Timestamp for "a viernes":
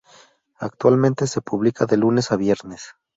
2.31-2.95